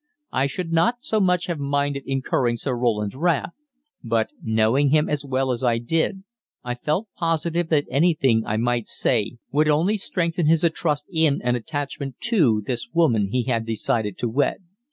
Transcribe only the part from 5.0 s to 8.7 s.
as well as I did, I felt positive that anything I